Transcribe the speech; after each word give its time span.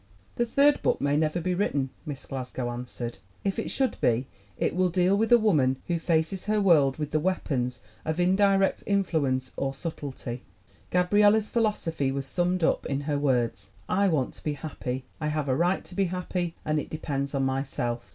"The 0.35 0.47
third 0.47 0.81
book 0.81 0.99
may 0.99 1.15
never 1.15 1.39
be 1.39 1.53
written," 1.53 1.91
Miss 2.07 2.25
Glas 2.25 2.49
gow 2.49 2.71
answered. 2.71 3.19
"If 3.43 3.59
it 3.59 3.69
should 3.69 4.01
be, 4.01 4.25
it 4.57 4.75
will 4.75 4.89
deal 4.89 5.15
with 5.15 5.31
a 5.31 5.37
woman 5.37 5.77
who 5.85 5.99
faces 5.99 6.45
her 6.45 6.59
world 6.59 6.97
with 6.97 7.11
the 7.11 7.19
weapons 7.19 7.81
of 8.03 8.19
in 8.19 8.35
direct 8.35 8.81
influence 8.87 9.51
or 9.57 9.75
subtlety." 9.75 10.41
Gabriella's 10.89 11.49
philosophy 11.49 12.11
was 12.11 12.25
summed 12.25 12.63
up 12.63 12.87
in 12.87 13.01
her 13.01 13.19
words: 13.19 13.69
"I 13.87 14.07
want 14.07 14.33
to 14.33 14.43
be 14.43 14.53
happy. 14.53 15.05
I 15.19 15.27
have 15.27 15.47
a 15.47 15.55
right 15.55 15.85
to 15.85 15.93
be 15.93 16.05
happy, 16.05 16.55
and 16.65 16.79
it 16.79 16.89
depends 16.89 17.35
on 17.35 17.43
myself. 17.43 18.09